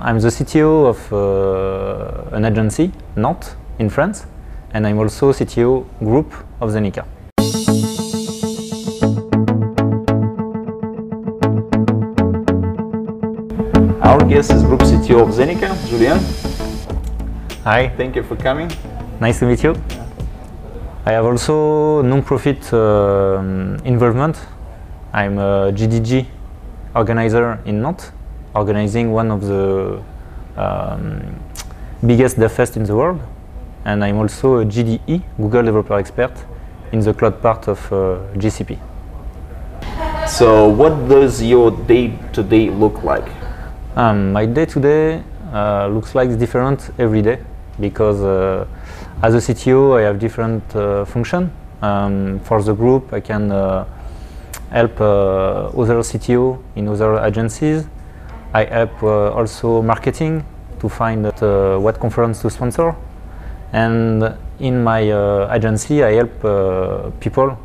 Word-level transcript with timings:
I'm 0.00 0.18
the 0.18 0.28
CTO 0.28 0.86
of 0.88 1.12
uh, 1.12 2.34
an 2.34 2.44
agency, 2.46 2.90
Nantes, 3.14 3.56
in 3.78 3.90
France, 3.90 4.26
and 4.72 4.86
I'm 4.86 4.98
also 4.98 5.32
CTO 5.32 5.84
group 5.98 6.32
of 6.60 6.70
Zenika. 6.70 7.04
Our 14.02 14.24
guest 14.28 14.50
is 14.52 14.62
Group 14.64 14.80
CTO 14.80 15.22
of 15.22 15.28
Zenika, 15.30 15.68
Julien. 15.88 16.18
Hi, 17.64 17.88
Thank 17.96 18.16
you 18.16 18.22
for 18.22 18.36
coming. 18.36 18.70
nice 19.20 19.38
to 19.38 19.46
meet 19.46 19.62
you. 19.62 19.74
I 21.06 21.12
have 21.12 21.24
also 21.24 22.02
non-profit 22.02 22.72
um 22.74 23.76
involvement. 23.84 24.36
I'm 25.12 25.38
a 25.38 25.72
GDG 25.72 26.26
organizer 26.94 27.58
in 27.64 27.80
Nantes, 27.82 28.12
organizing 28.54 29.12
one 29.12 29.30
of 29.30 29.40
the 29.42 30.02
um, 30.56 31.34
biggest 32.06 32.38
dev 32.38 32.52
fest 32.52 32.76
in 32.76 32.84
the 32.84 32.94
world. 32.94 33.20
And 33.84 34.04
I'm 34.04 34.18
also 34.18 34.58
a 34.58 34.64
GDE, 34.64 35.22
Google 35.36 35.64
Developer 35.64 35.98
Expert, 35.98 36.32
in 36.92 37.00
the 37.00 37.14
cloud 37.14 37.40
part 37.42 37.68
of 37.68 37.92
uh, 37.92 38.18
GCP. 38.36 38.78
So, 40.28 40.68
what 40.68 41.08
does 41.08 41.42
your 41.42 41.70
day 41.70 42.16
to 42.32 42.42
day 42.42 42.70
look 42.70 43.02
like? 43.02 43.28
Um, 43.96 44.32
my 44.32 44.46
day 44.46 44.66
to 44.66 44.80
day 44.80 45.22
uh, 45.52 45.88
looks 45.88 46.14
like 46.14 46.38
different 46.38 46.90
every 46.98 47.20
day 47.22 47.38
because 47.80 48.22
uh, 48.22 48.66
as 49.22 49.34
a 49.34 49.38
CTO 49.38 49.98
I 49.98 50.02
have 50.02 50.18
different 50.18 50.64
uh, 50.74 51.04
function. 51.04 51.52
Um, 51.82 52.38
for 52.44 52.62
the 52.62 52.74
group 52.74 53.12
I 53.12 53.18
can 53.20 53.50
uh, 53.50 53.84
help 54.70 55.00
uh, 55.00 55.66
other 55.76 55.98
CTO 55.98 56.62
in 56.76 56.88
other 56.88 57.18
agencies. 57.18 57.84
I 58.54 58.64
help 58.64 59.02
uh, 59.02 59.32
also 59.32 59.82
marketing 59.82 60.44
to 60.80 60.88
find 60.88 61.26
uh, 61.26 61.78
what 61.78 61.98
conference 61.98 62.42
to 62.42 62.50
sponsor. 62.50 62.94
And 63.72 64.34
in 64.60 64.84
my 64.84 65.10
uh, 65.10 65.54
agency 65.54 66.04
I 66.04 66.12
help 66.12 66.44
uh, 66.44 67.10
people 67.20 67.56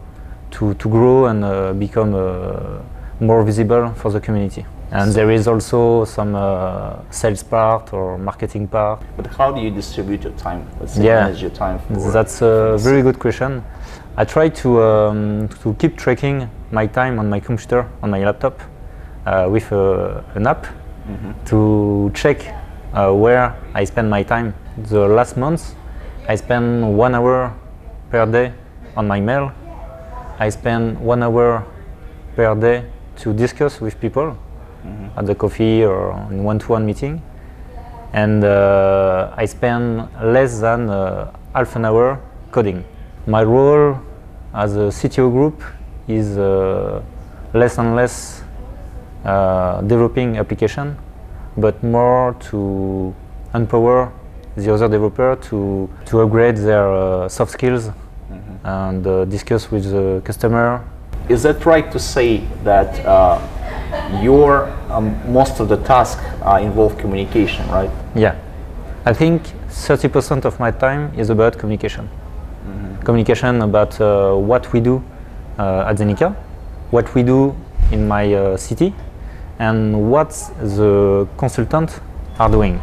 to, 0.51 0.73
to 0.75 0.89
grow 0.89 1.25
and 1.25 1.43
uh, 1.43 1.73
become 1.73 2.13
uh, 2.15 2.79
more 3.19 3.43
visible 3.43 3.91
for 3.95 4.11
the 4.11 4.21
community. 4.21 4.65
And 4.91 5.11
there 5.11 5.29
is 5.31 5.47
also 5.49 6.05
some 6.05 6.33
uh, 6.33 6.93
sales 7.09 7.43
part 7.43 7.91
or 7.91 8.17
marketing 8.17 8.69
part. 8.69 9.01
But 9.17 9.27
how 9.27 9.51
do 9.51 9.59
you 9.59 9.69
distribute 9.69 10.23
your 10.23 10.31
time? 10.33 10.65
Let's 10.79 10.93
say 10.93 11.03
Yeah. 11.03 11.25
manage 11.25 11.41
your 11.41 11.51
time 11.51 11.79
for 11.79 12.11
That's 12.11 12.41
a 12.41 12.77
very 12.79 13.01
good 13.01 13.19
question. 13.19 13.63
I 14.15 14.23
try 14.23 14.47
to, 14.49 14.81
um, 14.81 15.49
to 15.61 15.73
keep 15.73 15.97
tracking 15.97 16.49
my 16.71 16.87
time 16.87 17.19
on 17.19 17.29
my 17.29 17.41
computer, 17.41 17.85
on 18.01 18.11
my 18.11 18.23
laptop, 18.23 18.61
uh, 19.25 19.47
with 19.49 19.71
uh, 19.73 20.21
an 20.35 20.47
app 20.47 20.65
to 21.45 22.11
check 22.13 22.41
uh, 22.93 23.11
where 23.13 23.55
I 23.73 23.83
spend 23.85 24.09
my 24.09 24.23
time. 24.23 24.53
The 24.77 25.07
last 25.07 25.37
month, 25.37 25.75
I 26.27 26.35
spent 26.35 26.85
one 26.85 27.15
hour 27.15 27.53
per 28.09 28.25
day 28.25 28.53
on 28.95 29.07
my 29.07 29.19
mail. 29.19 29.51
I 30.39 30.49
spend 30.49 30.99
one 30.99 31.23
hour 31.23 31.65
per 32.35 32.55
day 32.55 32.85
to 33.17 33.33
discuss 33.33 33.81
with 33.81 33.99
people 33.99 34.37
at 35.17 35.25
the 35.25 35.35
coffee 35.35 35.83
or 35.83 36.11
in 36.31 36.43
one-to-one 36.43 36.85
meeting 36.85 37.21
and 38.13 38.43
uh, 38.43 39.33
I 39.35 39.45
spend 39.45 40.07
less 40.21 40.59
than 40.59 40.89
uh, 40.89 41.31
half 41.53 41.75
an 41.75 41.85
hour 41.85 42.21
coding. 42.51 42.85
My 43.25 43.43
role 43.43 43.99
as 44.53 44.75
a 44.75 44.89
CTO 44.89 45.31
group 45.31 45.61
is 46.07 46.37
uh, 46.37 47.01
less 47.53 47.77
and 47.77 47.95
less 47.95 48.43
developing 49.87 50.37
application, 50.37 50.97
but 51.57 51.81
more 51.83 52.35
to 52.49 53.13
empower 53.53 54.11
the 54.55 54.73
other 54.73 54.87
developer 54.87 55.35
to, 55.35 55.89
to 56.05 56.21
upgrade 56.21 56.57
their 56.57 56.87
uh, 56.91 57.29
soft 57.29 57.51
skills 57.51 57.91
and 58.63 59.05
uh, 59.05 59.25
discuss 59.25 59.71
with 59.71 59.91
the 59.91 60.21
customer. 60.25 60.83
Is 61.29 61.43
that 61.43 61.65
right 61.65 61.91
to 61.91 61.99
say 61.99 62.37
that 62.63 63.05
uh, 63.05 63.39
your 64.21 64.67
um, 64.89 65.15
most 65.31 65.59
of 65.59 65.69
the 65.69 65.77
tasks 65.77 66.23
uh, 66.41 66.59
involve 66.61 66.97
communication, 66.97 67.67
right? 67.69 67.91
Yeah, 68.15 68.35
I 69.05 69.13
think 69.13 69.43
30% 69.69 70.45
of 70.45 70.59
my 70.59 70.71
time 70.71 71.13
is 71.17 71.29
about 71.29 71.57
communication. 71.57 72.09
Communication 73.03 73.61
about 73.61 73.99
uh, 74.01 74.35
what 74.35 74.73
we 74.73 74.81
do 74.81 75.01
uh, 75.57 75.85
at 75.87 75.97
Zenika, 75.97 76.35
what 76.91 77.13
we 77.15 77.23
do 77.23 77.55
in 77.91 78.07
my 78.07 78.33
uh, 78.33 78.57
city, 78.57 78.93
and 79.59 80.11
what 80.11 80.29
the 80.59 81.27
consultants 81.37 81.99
are 82.39 82.49
doing. 82.49 82.81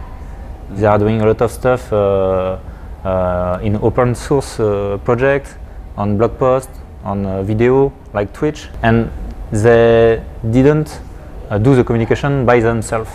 They 0.70 0.86
are 0.86 0.98
doing 0.98 1.20
a 1.20 1.26
lot 1.26 1.40
of 1.40 1.50
stuff 1.50 1.92
uh, 1.92 2.58
uh, 3.04 3.58
in 3.62 3.76
open 3.76 4.14
source 4.14 4.58
uh, 4.58 4.98
projects, 5.04 5.54
on 5.96 6.16
blog 6.18 6.38
posts, 6.38 6.78
on 7.04 7.26
uh, 7.26 7.42
video 7.42 7.92
like 8.12 8.32
Twitch, 8.32 8.68
and 8.82 9.10
they 9.52 10.22
didn't 10.50 11.00
uh, 11.50 11.58
do 11.58 11.74
the 11.76 11.84
communication 11.84 12.46
by 12.46 12.60
themselves. 12.60 13.10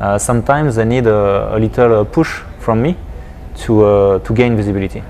Uh, 0.00 0.18
sometimes 0.18 0.74
they 0.74 0.84
need 0.84 1.06
a, 1.06 1.54
a 1.54 1.58
little 1.58 2.00
uh, 2.00 2.04
push 2.04 2.42
from 2.58 2.82
me 2.82 2.96
to 3.56 3.84
uh, 3.84 4.18
to 4.18 4.34
gain 4.34 4.56
visibility. 4.56 5.02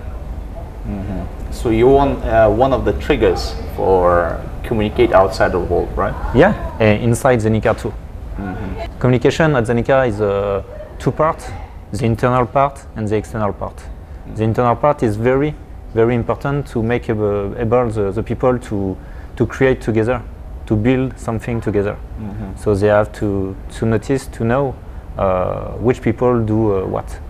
So 1.51 1.71
you 1.71 1.89
want 1.89 2.23
uh, 2.25 2.51
one 2.51 2.75
of 2.75 2.85
the 2.85 2.93
triggers 3.01 3.55
for 3.75 4.39
communicate 4.67 5.13
outside 5.13 5.53
the 5.53 5.61
world, 5.61 5.89
right? 5.97 6.15
Yeah, 6.35 6.53
uh, 6.81 6.85
inside 6.85 7.41
Zenika 7.41 7.75
too. 7.79 7.93
Communication 8.99 9.55
at 9.57 9.65
Zenika 9.65 10.09
is 10.09 10.21
uh, 10.21 10.63
two 10.99 11.13
parts: 11.13 11.51
the 11.93 12.05
internal 12.05 12.47
part 12.47 12.85
and 12.97 13.07
the 13.07 13.17
external 13.17 13.53
part. 13.53 13.81
The 14.35 14.43
internal 14.43 14.77
part 14.77 15.03
is 15.03 15.17
very, 15.17 15.55
very 15.95 16.15
important 16.15 16.67
to 16.69 16.83
make 16.83 17.09
able, 17.09 17.55
able 17.59 17.91
the, 17.91 18.11
the 18.11 18.23
people 18.23 18.59
to 18.59 18.97
to 19.37 19.47
create 19.47 19.81
together, 19.81 20.21
to 20.67 20.77
build 20.77 21.19
something 21.19 21.61
together. 21.61 21.97
So 22.57 22.75
they 22.75 22.89
have 22.89 23.13
to 23.21 23.55
to 23.79 23.87
notice, 23.87 24.27
to 24.27 24.45
know 24.45 24.75
uh, 25.19 25.73
which 25.79 26.01
people 26.03 26.45
do 26.45 26.79
uh, 26.79 26.87
what. 26.87 27.21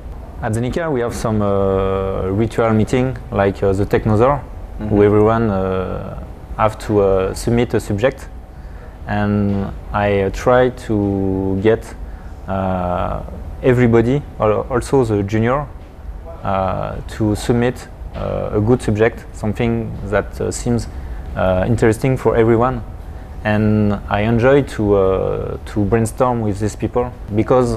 At 0.43 0.53
Zenika, 0.53 0.91
we 0.91 1.01
have 1.01 1.15
some 1.15 1.43
uh, 1.43 2.29
ritual 2.29 2.73
meeting 2.73 3.17
like 3.31 3.63
uh, 3.63 3.73
the 3.73 3.85
Technozaure, 3.85 4.41
who 4.89 5.03
everyone 5.03 5.51
uh, 5.51 6.24
have 6.57 6.79
to 6.87 7.01
uh, 7.01 7.35
submit 7.35 7.75
a 7.75 7.81
subject, 7.81 8.29
and 9.07 9.73
I 9.93 10.23
uh, 10.23 10.31
try 10.31 10.71
to 10.71 11.59
get 11.63 11.95
uh, 12.49 13.23
everybody, 13.63 14.23
al- 14.39 14.67
also 14.71 15.05
the 15.05 15.23
junior, 15.23 15.67
uh, 16.43 16.97
to 17.09 17.35
submit 17.35 17.89
a 18.15 18.63
good 18.65 18.81
subject, 18.81 19.25
something 19.33 19.91
that 20.05 20.55
seems 20.55 20.87
interesting 21.67 22.17
for 22.17 22.37
everyone. 22.37 22.81
And 23.43 23.95
I 24.09 24.21
enjoy 24.21 24.63
to 24.63 25.59
to 25.67 25.85
brainstorm 25.85 26.41
with 26.41 26.61
these 26.61 26.77
people 26.77 27.13
because 27.35 27.77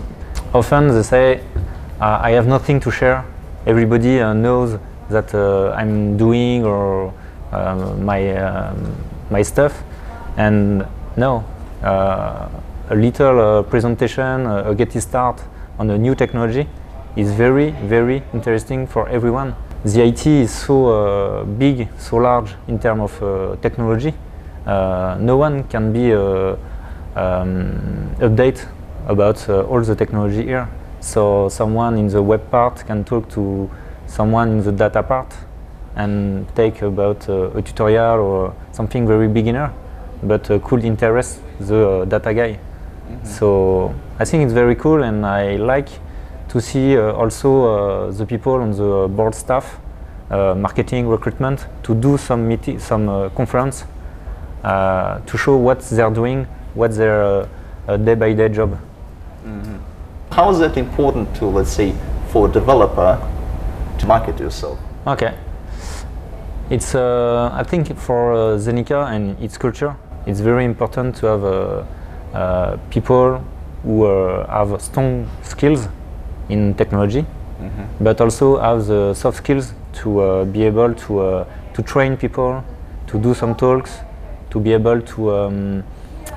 often 0.54 0.90
they 0.90 1.02
say, 1.02 1.42
"I 2.00 2.32
have 2.32 2.46
nothing 2.46 2.80
to 2.82 2.92
share." 2.92 3.26
Everybody 3.66 4.20
knows 4.36 4.78
that 5.10 5.34
I'm 5.34 6.18
doing 6.18 6.64
or 6.64 7.14
my 7.52 8.38
um, 8.38 8.96
my 9.30 9.42
stuff, 9.42 9.84
and 10.38 10.86
no, 11.16 11.44
uh, 11.84 12.48
a 12.90 12.96
little 12.96 13.40
uh, 13.40 13.64
presentation, 13.64 14.46
uh, 14.46 14.64
a 14.66 14.76
getting 14.76 15.02
start 15.02 15.44
on 15.80 15.90
a 15.90 15.98
new 15.98 16.16
technology 16.16 16.68
is 17.16 17.32
very, 17.32 17.72
very 17.72 18.24
interesting 18.34 18.88
for 18.88 19.08
everyone. 19.10 19.56
The 19.84 20.04
IT 20.04 20.28
is 20.28 20.52
so 20.52 21.46
big, 21.58 21.88
so 21.98 22.18
large 22.18 22.56
in 22.68 22.80
terms 22.80 23.12
of 23.12 23.62
technology. 23.62 24.14
No 24.66 25.38
one 25.38 25.64
can 25.66 25.94
be 25.94 26.14
um, 26.14 26.58
update 28.20 28.68
about 29.08 29.48
uh, 29.50 29.64
all 29.64 29.82
the 29.82 29.96
technology 29.96 30.44
here. 30.44 30.68
So 31.00 31.50
someone 31.50 31.98
in 31.98 32.08
the 32.08 32.22
web 32.22 32.50
part 32.52 32.86
can 32.86 33.04
talk 33.04 33.30
to 33.30 33.70
someone 34.06 34.50
in 34.50 34.64
the 34.64 34.72
data 34.72 35.04
part 35.04 35.34
and 35.98 36.48
take 36.56 36.82
about 36.82 37.28
uh, 37.28 37.50
a 37.58 37.62
tutorial 37.62 38.20
or 38.20 38.54
something 38.72 39.06
very 39.08 39.28
beginner, 39.28 39.74
but 40.24 40.50
uh, 40.50 40.60
could 40.60 40.86
interest 40.86 41.42
the 41.60 41.90
uh, 41.90 42.06
data 42.06 42.34
guy. 42.34 42.60
So 43.24 43.94
I 44.20 44.26
think 44.26 44.44
it's 44.44 44.54
very 44.54 44.76
cool, 44.76 45.04
and 45.04 45.26
I 45.26 45.56
like 45.58 45.90
to 46.50 46.62
see 46.62 46.98
uh, 46.98 47.12
also 47.14 48.08
uh, 48.08 48.12
the 48.12 48.26
people 48.26 48.54
on 48.54 48.72
the 48.72 49.08
board 49.08 49.34
staff, 49.36 49.80
uh, 50.30 50.56
marketing, 50.56 51.08
recruitment, 51.08 51.68
to 51.84 51.96
do 51.96 52.18
some 52.18 52.48
meeting, 52.48 52.80
some 52.80 53.10
uh, 53.10 53.30
conference 53.30 53.86
uh, 54.64 55.20
to 55.20 55.38
show 55.38 55.56
what 55.58 55.82
they're 55.82 56.10
doing, 56.10 56.46
what's 56.74 56.98
their 56.98 57.24
uh, 57.24 57.48
uh, 57.88 57.98
day-by-day 57.98 58.50
job. 58.50 58.78
How 60.32 60.50
is 60.52 60.60
that 60.60 60.78
important 60.78 61.34
to, 61.38 61.46
let's 61.46 61.72
say, 61.72 61.94
for 62.28 62.48
a 62.48 62.52
developer 62.52 63.18
to 64.00 64.06
market 64.06 64.40
yourself? 64.40 64.78
Okay. 65.06 65.34
It's, 66.70 66.96
uh, 66.96 67.50
I 67.54 67.64
think, 67.64 67.96
for 67.98 68.34
uh, 68.34 68.58
Zenika 68.58 69.08
and 69.10 69.42
its 69.42 69.58
culture, 69.58 69.96
it's 70.26 70.42
very 70.42 70.66
important 70.66 71.16
to 71.18 71.26
have 71.28 71.44
uh, 71.46 71.84
uh, 72.34 72.78
people 72.90 73.42
who 73.84 74.06
uh, 74.06 74.46
have 74.48 74.82
strong 74.82 75.30
skills 75.44 75.88
in 76.50 76.74
technology, 76.74 77.26
but 78.02 78.20
also 78.20 78.60
have 78.60 78.86
the 78.86 79.14
soft 79.14 79.38
skills 79.38 79.74
to 79.94 80.20
uh, 80.20 80.44
be 80.44 80.64
able 80.64 80.94
to 80.94 81.20
uh, 81.20 81.46
to 81.74 81.82
train 81.82 82.18
people, 82.18 82.62
to 83.08 83.18
do 83.18 83.34
some 83.34 83.56
talks, 83.56 84.00
to 84.50 84.60
be 84.60 84.74
able 84.74 85.02
to 85.02 85.32
um, 85.32 85.84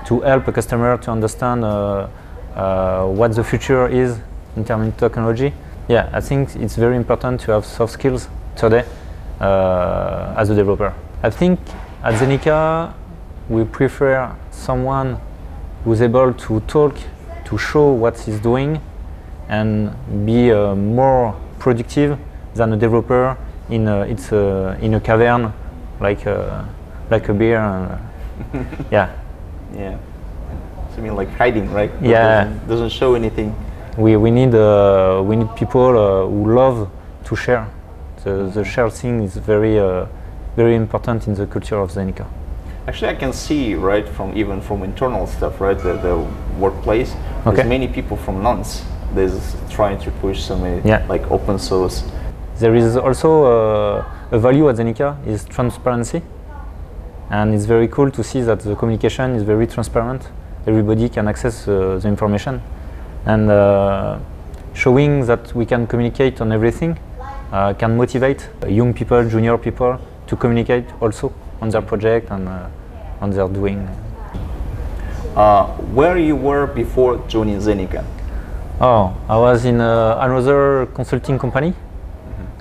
to 0.06 0.20
help 0.20 0.46
a 0.46 0.52
customer 0.52 0.96
to 0.98 1.10
understand 1.10 1.64
uh, 1.64 2.06
uh, 2.54 3.04
what 3.04 3.34
the 3.34 3.42
future 3.42 3.88
is 3.88 4.16
in 4.54 4.64
terms 4.64 4.86
of 4.86 4.96
technology. 4.96 5.52
Yeah, 5.88 6.08
I 6.12 6.20
think 6.20 6.54
it's 6.54 6.76
very 6.76 6.94
important 6.94 7.40
to 7.40 7.52
have 7.52 7.64
soft 7.64 7.94
skills 7.94 8.28
today 8.54 8.84
as 9.40 10.50
a 10.50 10.54
developer. 10.54 10.92
I 11.22 11.30
think 11.30 11.58
at 12.02 12.14
Zenika 12.14 12.94
we 13.48 13.64
prefer 13.64 14.34
someone 14.50 15.18
who's 15.84 16.02
able 16.02 16.32
to 16.32 16.60
talk, 16.60 16.94
to 17.44 17.58
show 17.58 17.92
what 17.92 18.18
he's 18.20 18.38
doing, 18.40 18.80
and 19.48 19.90
be 20.24 20.52
uh, 20.52 20.74
more 20.74 21.34
productive 21.58 22.18
than 22.54 22.72
a 22.72 22.76
developer 22.76 23.36
in 23.68 23.88
a, 23.88 24.02
it's 24.02 24.32
a, 24.32 24.78
in 24.80 24.94
a 24.94 25.00
cavern 25.00 25.52
like 26.00 26.26
a, 26.26 26.68
like 27.10 27.28
a 27.28 27.34
beer. 27.34 27.58
And, 27.58 27.90
uh, 27.90 28.64
yeah, 28.90 29.10
Yeah. 29.74 29.98
So 30.90 30.96
you 30.96 31.02
mean 31.02 31.16
like 31.16 31.28
hiding, 31.30 31.70
right? 31.72 31.90
Yeah. 32.02 32.44
Doesn't, 32.44 32.68
doesn't 32.68 32.88
show 32.90 33.14
anything. 33.14 33.54
we, 33.96 34.16
we 34.16 34.30
need 34.30 34.54
uh, 34.54 35.22
we 35.24 35.36
need 35.36 35.54
people 35.56 35.98
uh, 35.98 36.26
who 36.26 36.54
love 36.54 36.88
to 37.24 37.36
share. 37.36 37.66
The, 38.24 38.50
the 38.54 38.64
share 38.64 38.90
thing 38.90 39.22
is 39.22 39.36
very 39.36 39.78
uh, 39.78 40.06
very 40.56 40.74
important 40.74 41.26
in 41.26 41.34
the 41.34 41.46
culture 41.46 41.78
of 41.78 41.90
Zenika. 41.90 42.26
Actually, 42.86 43.10
I 43.10 43.14
can 43.14 43.32
see 43.32 43.74
right 43.74 44.06
from 44.08 44.36
even 44.36 44.60
from 44.60 44.82
internal 44.82 45.26
stuff, 45.26 45.60
right, 45.60 45.78
the, 45.78 45.94
the 45.94 46.16
workplace. 46.58 47.14
Okay. 47.46 47.56
There's 47.56 47.68
many 47.68 47.88
people 47.88 48.16
from 48.16 48.42
Nantes. 48.42 48.82
There's 49.14 49.56
trying 49.70 49.98
to 50.00 50.10
push 50.22 50.40
some 50.42 50.62
uh, 50.64 50.80
Yeah. 50.84 51.04
like 51.08 51.30
open 51.30 51.58
source. 51.58 52.04
There 52.58 52.74
is 52.74 52.96
also 52.96 53.44
uh, 53.44 54.04
a 54.32 54.38
value 54.38 54.68
at 54.68 54.76
Zenika 54.76 55.16
is 55.26 55.44
transparency, 55.44 56.20
and 57.30 57.54
it's 57.54 57.64
very 57.64 57.88
cool 57.88 58.10
to 58.10 58.22
see 58.22 58.42
that 58.42 58.60
the 58.60 58.74
communication 58.76 59.34
is 59.34 59.42
very 59.44 59.66
transparent. 59.66 60.28
Everybody 60.66 61.08
can 61.08 61.26
access 61.28 61.66
uh, 61.66 61.98
the 62.02 62.08
information, 62.08 62.60
and 63.24 63.50
uh, 63.50 64.18
showing 64.74 65.24
that 65.26 65.54
we 65.54 65.64
can 65.64 65.86
communicate 65.86 66.40
on 66.40 66.52
everything 66.52 66.98
uh, 67.52 67.74
can 67.74 67.96
motivate 67.96 68.48
young 68.68 68.94
people, 68.94 69.28
junior 69.28 69.58
people 69.58 69.98
to 70.26 70.36
communicate 70.36 70.84
also 71.00 71.32
on 71.60 71.68
their 71.70 71.82
project 71.82 72.30
and 72.30 72.48
uh, 72.48 72.66
on 73.20 73.30
their 73.30 73.48
doing. 73.48 73.88
Uh, 75.36 75.66
where 75.94 76.18
you 76.18 76.36
were 76.36 76.66
before 76.66 77.18
joining 77.28 77.58
Zenika? 77.58 78.04
Oh, 78.80 79.14
I 79.28 79.36
was 79.36 79.64
in 79.64 79.80
uh, 79.80 80.18
another 80.20 80.86
consulting 80.94 81.38
company 81.38 81.74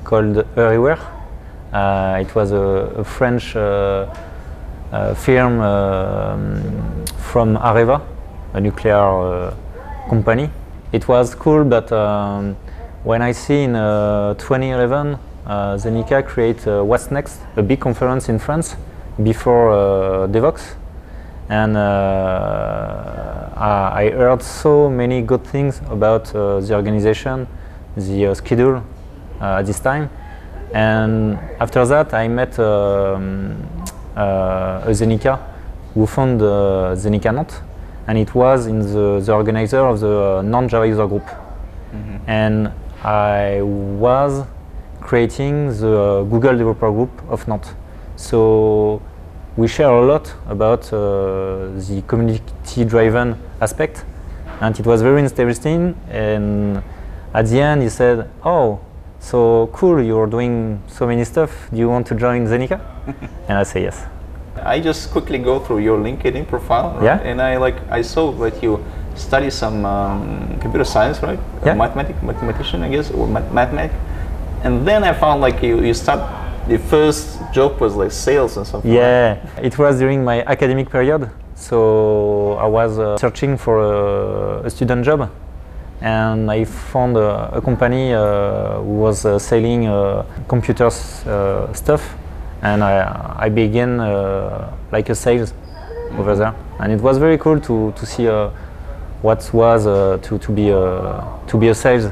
called 0.04 0.46
Euriware. 0.56 1.00
Uh, 1.72 2.18
it 2.22 2.34
was 2.36 2.52
a, 2.52 2.58
a 2.58 3.04
French 3.04 3.56
uh, 3.56 4.14
uh, 4.92 5.14
firm 5.14 5.60
from 7.30 7.58
Areva, 7.58 8.02
a 8.54 8.60
nuclear 8.60 8.96
uh, 8.96 9.56
company. 10.10 10.50
It 10.92 11.08
was 11.08 11.36
cool, 11.36 11.64
but 11.64 11.92
um, 11.92 12.58
when 13.04 13.22
I 13.22 13.32
see 13.32 13.64
in 13.64 13.76
uh, 13.76 14.34
2011 14.36 15.18
uh, 15.46 15.78
Zenika 15.78 16.26
create 16.26 16.68
uh, 16.68 16.84
What's 16.84 17.12
Next, 17.12 17.40
a 17.56 17.64
big 17.64 17.80
conference 17.80 18.30
in 18.30 18.40
France 18.40 18.76
before 19.24 19.72
uh, 19.72 20.28
Devoxx, 20.28 20.76
and 21.50 21.76
uh, 21.76 23.50
I 23.56 24.06
I 24.06 24.10
heard 24.12 24.44
so 24.44 24.90
many 24.90 25.22
good 25.22 25.44
things 25.44 25.82
about 25.90 26.34
uh, 26.36 26.60
the 26.60 26.76
organization, 26.76 27.48
the 27.98 28.28
uh, 28.28 28.34
schedule 28.34 28.84
uh, 29.42 29.60
at 29.60 29.66
this 29.66 29.80
time, 29.80 30.10
and 30.74 31.40
after 31.60 31.86
that 31.86 32.14
I 32.14 32.28
met 32.28 32.60
um, 32.60 33.58
uh, 34.16 34.84
a 34.86 34.92
Zenika 34.92 35.40
who 35.94 36.06
founded 36.06 36.46
uh, 36.46 36.96
Zenika 36.96 37.34
Nantes, 37.34 37.62
and 38.08 38.18
it 38.18 38.36
was 38.36 38.68
in 38.68 38.80
the, 38.80 39.20
the 39.20 39.34
organizer 39.34 39.80
of 39.80 40.00
the 40.00 40.38
uh, 40.38 40.42
Nantes 40.44 40.72
Java 40.72 40.88
user 40.88 41.08
group, 41.08 41.28
and 42.28 42.72
I 43.04 43.62
was 43.62 44.46
creating 45.00 45.70
the 45.70 46.26
Google 46.30 46.58
developer 46.58 46.92
group 46.92 47.12
of 47.30 47.48
Nantes. 47.48 47.74
So 48.16 49.02
we 49.56 49.68
share 49.68 49.90
a 49.90 50.06
lot 50.06 50.34
about 50.48 50.92
uh, 50.92 51.70
the 51.88 52.04
community-driven 52.08 53.38
aspect, 53.62 54.06
and 54.62 54.78
it 54.80 54.86
was 54.86 55.02
very 55.02 55.22
interesting. 55.22 55.96
And 56.10 56.84
at 57.34 57.48
the 57.48 57.62
end, 57.62 57.82
he 57.82 57.90
said, 57.90 58.30
"Oh, 58.44 58.80
so 59.20 59.70
cool! 59.74 60.02
You're 60.02 60.28
doing 60.28 60.82
so 60.88 61.08
many 61.08 61.24
stuff. 61.24 61.70
Do 61.72 61.78
you 61.78 61.90
want 61.90 62.08
to 62.08 62.16
join 62.16 62.48
Zenika?" 62.48 62.80
and 63.48 63.58
I 63.58 63.64
say 63.64 63.84
yes. 63.84 64.06
I 64.62 64.82
just 64.82 65.12
quickly 65.12 65.38
go 65.38 65.60
through 65.60 65.80
your 65.80 65.98
LinkedIn 65.98 66.48
profile, 66.48 66.96
right? 66.96 67.04
Yeah. 67.04 67.20
and 67.24 67.42
I 67.42 67.58
like 67.58 67.78
I 67.90 68.02
saw 68.02 68.32
that 68.44 68.62
you 68.62 68.84
study 69.20 69.50
some 69.50 69.86
um, 69.86 70.58
computer 70.62 70.86
science, 70.86 71.22
right? 71.22 71.40
Yeah. 71.66 71.74
Mathematic, 71.76 72.22
mathematician, 72.24 72.82
I 72.84 72.90
guess, 72.90 73.12
or 73.12 73.28
math- 73.28 73.52
mathematic. 73.52 73.92
And 74.64 74.88
then 74.88 75.04
I 75.04 75.14
found 75.14 75.42
like 75.42 75.62
you 75.62 75.82
you 75.82 75.94
start. 75.94 76.20
The 76.68 76.78
first 76.78 77.40
job 77.52 77.80
was 77.82 77.96
like 77.96 78.12
sales 78.12 78.58
and 78.58 78.66
something. 78.68 78.92
Yeah, 78.94 79.38
it 79.62 79.78
was 79.78 79.98
during 80.00 80.24
my 80.24 80.44
academic 80.44 80.90
period. 80.90 81.30
So 81.56 82.54
I 82.60 82.68
was 82.68 83.00
uh, 83.00 83.18
searching 83.18 83.58
for 83.58 83.80
a, 83.80 84.66
a 84.66 84.70
student 84.70 85.04
job, 85.04 85.30
and 86.02 86.50
I 86.52 86.66
found 86.66 87.18
a, 87.18 87.50
a 87.58 87.62
company 87.62 88.14
uh, 88.14 88.80
who 88.82 88.96
was 89.06 89.26
uh, 89.26 89.40
selling 89.40 89.88
uh, 89.88 90.24
computers 90.48 91.26
uh, 91.26 91.74
stuff, 91.74 92.16
and 92.62 92.84
I, 92.84 93.36
I 93.46 93.50
began 93.50 94.00
uh, 94.00 94.72
like 94.92 95.10
a 95.10 95.16
sales 95.16 95.54
over 96.18 96.36
there, 96.36 96.54
and 96.80 96.92
it 96.92 97.02
was 97.02 97.18
very 97.18 97.38
cool 97.38 97.60
to 97.62 97.92
to 97.96 98.06
see 98.06 98.28
uh, 98.28 98.50
what 99.22 99.50
was 99.54 99.86
uh, 99.86 100.18
to 100.22 100.38
to 100.38 100.52
be 100.52 100.70
a 100.70 101.24
to 101.48 101.58
be 101.58 101.70
a 101.70 101.76
sales. 101.76 102.12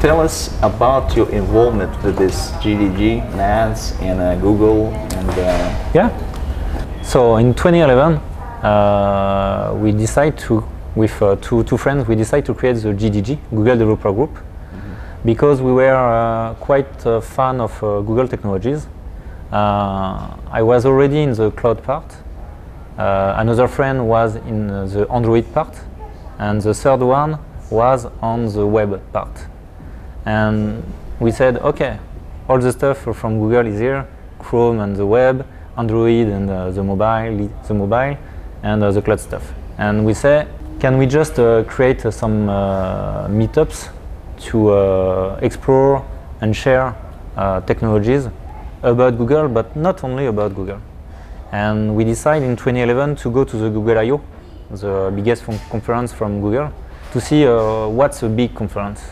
Tell 0.00 0.20
us 0.20 0.54
about 0.62 1.16
your 1.16 1.28
involvement 1.30 1.90
with 2.04 2.16
this 2.16 2.50
GDG, 2.62 3.34
Nantes, 3.34 3.94
and 4.00 4.20
uh, 4.20 4.36
Google, 4.36 4.88
and 4.88 5.30
uh, 5.30 5.90
Yeah. 5.94 6.10
So 7.02 7.36
in 7.36 7.54
2011, 7.54 8.20
uh, 8.62 9.74
we 9.80 9.92
decide 9.92 10.36
to, 10.38 10.62
with 10.94 11.22
uh, 11.22 11.36
two, 11.36 11.62
two 11.64 11.78
friends, 11.78 12.06
we 12.06 12.14
decide 12.16 12.44
to 12.44 12.54
create 12.54 12.76
the 12.76 12.90
GDG, 12.90 13.38
Google 13.50 13.78
Developer 13.78 14.12
Group, 14.12 14.36
because 15.24 15.62
we 15.62 15.72
were 15.72 15.94
uh, 15.94 16.54
quite 16.56 17.06
a 17.06 17.20
fan 17.22 17.60
of 17.62 17.72
uh, 17.82 18.00
Google 18.02 18.28
technologies. 18.28 18.86
Uh, 19.50 20.36
I 20.50 20.62
was 20.62 20.84
already 20.84 21.22
in 21.22 21.32
the 21.32 21.50
cloud 21.52 21.82
part. 21.82 22.14
Uh, 22.98 23.34
another 23.38 23.68
friend 23.68 24.06
was 24.06 24.36
in 24.36 24.68
uh, 24.68 24.84
the 24.86 25.08
Android 25.10 25.50
part, 25.54 25.80
and 26.38 26.60
the 26.60 26.74
third 26.74 27.00
one 27.00 27.38
was 27.70 28.06
on 28.22 28.46
the 28.52 28.66
web 28.66 29.00
part. 29.12 29.46
And 30.24 30.82
we 31.20 31.30
said, 31.30 31.58
okay, 31.58 31.98
all 32.48 32.58
the 32.58 32.72
stuff 32.72 32.98
from 32.98 33.38
Google 33.38 33.66
is 33.66 33.78
here, 33.78 34.06
Chrome 34.38 34.80
and 34.80 34.96
the 34.96 35.06
web, 35.06 35.46
Android 35.76 36.28
and 36.28 36.50
uh, 36.50 36.70
the 36.70 36.82
mobile, 36.82 37.50
the 37.66 37.74
mobile, 37.74 38.16
and 38.62 38.82
uh, 38.82 38.90
the 38.90 39.02
cloud 39.02 39.20
stuff. 39.20 39.52
And 39.78 40.04
we 40.04 40.14
say, 40.14 40.46
can 40.80 40.96
we 40.96 41.06
just 41.06 41.38
uh, 41.38 41.64
create 41.64 42.04
uh, 42.06 42.10
some 42.10 42.48
uh, 42.48 43.28
meetups 43.28 43.88
to 44.38 44.70
uh, 44.70 45.38
explore 45.42 46.04
and 46.40 46.54
share 46.54 46.94
technologies 47.66 48.28
about 48.82 49.16
Google, 49.16 49.48
but 49.48 49.76
not 49.76 50.02
only 50.02 50.26
about 50.26 50.54
Google. 50.54 50.80
And 51.52 51.94
we 51.94 52.04
decided 52.04 52.48
in 52.48 52.56
2011 52.56 53.16
to 53.16 53.30
go 53.30 53.44
to 53.44 53.56
the 53.56 53.70
Google 53.70 53.98
I/O, 53.98 54.20
the 54.70 55.12
biggest 55.14 55.44
conference 55.70 56.12
from 56.12 56.40
Google, 56.40 56.72
to 57.12 57.20
see 57.20 57.46
uh, 57.46 57.88
what's 57.88 58.22
a 58.22 58.28
big 58.28 58.54
conference. 58.54 59.02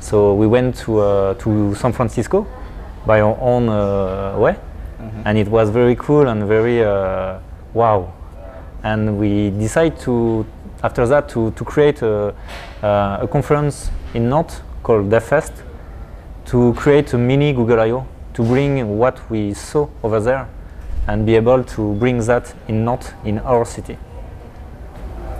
So 0.00 0.34
we 0.34 0.46
went 0.46 0.76
to 0.76 0.98
uh, 0.98 1.34
to 1.34 1.74
San 1.74 1.92
Francisco 1.92 2.46
by 3.06 3.20
our 3.20 3.36
own 3.40 3.68
uh, 3.68 4.38
way, 4.38 4.56
and 5.24 5.38
it 5.38 5.48
was 5.48 5.70
very 5.70 5.96
cool 5.96 6.28
and 6.28 6.44
very 6.44 6.82
uh, 6.84 7.38
wow. 7.74 8.12
And 8.82 9.18
we 9.18 9.50
decided 9.50 9.98
to 10.00 10.46
after 10.82 11.06
that 11.06 11.28
to, 11.28 11.50
to 11.50 11.64
create 11.64 12.00
a, 12.02 12.34
uh, 12.82 13.18
a 13.20 13.28
conference 13.28 13.90
in 14.14 14.30
Nantes 14.30 14.62
called 14.82 15.10
DevFest 15.10 15.52
to 16.46 16.72
create 16.74 17.12
a 17.12 17.18
mini 17.18 17.52
Google 17.52 17.80
I/O 17.80 18.06
to 18.34 18.42
bring 18.42 18.98
what 18.98 19.18
we 19.30 19.52
saw 19.54 19.88
over 20.02 20.20
there 20.20 20.48
and 21.06 21.26
be 21.26 21.36
able 21.36 21.62
to 21.64 21.94
bring 21.94 22.18
that 22.26 22.54
in 22.68 22.84
Nantes 22.84 23.12
in 23.24 23.38
our 23.40 23.64
city. 23.64 23.98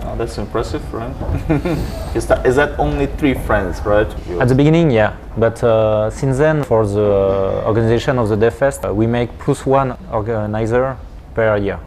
Oh, 0.03 0.15
that's 0.17 0.37
impressive, 0.37 0.81
right? 0.93 1.15
is 2.15 2.27
that 2.27 2.45
is 2.45 2.55
that 2.55 2.77
only 2.79 3.07
three 3.07 3.33
friends, 3.33 3.81
right? 3.85 4.07
At 4.39 4.47
the 4.47 4.55
beginning, 4.55 4.91
yeah, 4.91 5.15
but 5.37 5.63
uh, 5.63 6.09
since 6.09 6.37
then, 6.37 6.63
for 6.63 6.85
the 6.85 7.63
organization 7.65 8.17
of 8.19 8.29
the 8.29 8.35
DevFest, 8.35 8.89
uh, 8.89 8.93
we 8.93 9.07
make 9.07 9.29
plus 9.39 9.65
one 9.65 9.97
organizer 10.11 10.97
per 11.33 11.57
year. 11.57 11.79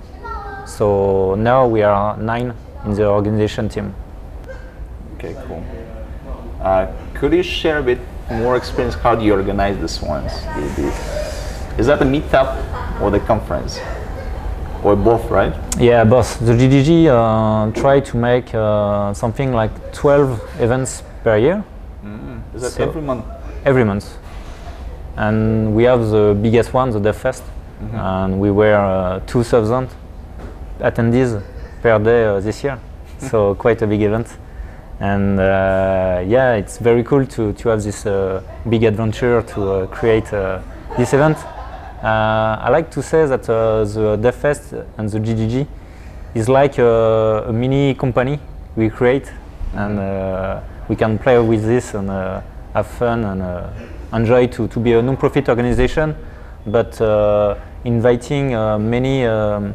So 0.66 1.34
now 1.34 1.66
we 1.66 1.82
are 1.82 2.16
nine 2.16 2.54
in 2.84 2.94
the 2.94 3.06
organization 3.06 3.68
team. 3.68 3.94
Okay, 5.14 5.34
cool. 5.46 5.64
Uh, 6.60 6.92
could 7.14 7.32
you 7.32 7.42
share 7.42 7.78
a 7.78 7.82
bit 7.82 7.98
more 8.30 8.56
experience? 8.56 8.94
How 8.94 9.14
do 9.14 9.24
you 9.24 9.34
organize 9.34 9.78
this 9.78 10.00
ones? 10.00 10.32
Is 11.78 11.86
that 11.86 12.00
a 12.00 12.04
meetup 12.04 13.00
or 13.00 13.10
the 13.10 13.20
conference? 13.20 13.80
Or 14.84 14.94
both, 14.96 15.30
right? 15.30 15.52
Yeah, 15.78 16.04
both. 16.04 16.38
The 16.40 16.52
GDG 16.52 17.06
uh, 17.08 17.72
try 17.80 18.00
to 18.00 18.16
make 18.16 18.54
uh, 18.54 19.14
something 19.14 19.52
like 19.54 19.70
12 19.92 20.60
events 20.60 21.02
per 21.24 21.38
year, 21.38 21.64
Is 22.54 22.62
that 22.62 22.72
So- 22.72 22.82
every 22.88 23.02
month? 23.02 23.24
every 23.64 23.84
month. 23.84 24.04
And 25.16 25.74
we 25.74 25.84
have 25.84 26.10
the 26.10 26.34
biggest 26.40 26.74
one, 26.74 26.90
the 26.90 27.00
DevFest, 27.00 27.42
and 27.94 28.38
we 28.40 28.50
were 28.50 28.74
uh, 28.74 29.20
2,000 29.26 29.88
attendees 30.80 31.40
per 31.82 31.98
day 31.98 32.24
uh, 32.26 32.40
this 32.40 32.62
year. 32.64 32.78
so 33.18 33.54
quite 33.54 33.80
a 33.82 33.86
big 33.86 34.02
event. 34.02 34.26
And 35.00 35.40
uh, 35.40 36.22
yeah, 36.26 36.54
it's 36.54 36.78
very 36.78 37.02
cool 37.04 37.24
to, 37.26 37.52
to 37.52 37.68
have 37.68 37.82
this 37.82 38.06
uh, 38.06 38.42
big 38.68 38.84
adventure 38.84 39.42
to 39.42 39.70
uh, 39.70 39.86
create 39.86 40.32
uh, 40.32 40.60
this 40.98 41.12
event. 41.14 41.36
Uh, 42.04 42.58
I 42.60 42.68
like 42.68 42.90
to 42.90 43.02
say 43.02 43.24
that 43.24 43.48
uh, 43.48 43.82
the 43.84 44.18
DevFest 44.20 44.84
and 44.98 45.08
the 45.08 45.18
GDG 45.18 45.66
is 46.34 46.50
like 46.50 46.76
a, 46.76 47.46
a 47.48 47.52
mini 47.52 47.94
company 47.94 48.38
we 48.76 48.90
create, 48.90 49.32
and 49.72 49.98
uh, 49.98 50.60
we 50.86 50.96
can 50.96 51.18
play 51.18 51.38
with 51.38 51.64
this 51.64 51.94
and 51.94 52.10
uh, 52.10 52.42
have 52.74 52.86
fun 52.88 53.24
and 53.24 53.40
uh, 53.40 53.70
enjoy 54.12 54.46
to, 54.48 54.68
to 54.68 54.80
be 54.80 54.92
a 54.92 55.00
non-profit 55.00 55.48
organization, 55.48 56.14
but 56.66 57.00
uh, 57.00 57.56
inviting 57.84 58.54
uh, 58.54 58.78
many 58.78 59.24
um, 59.24 59.74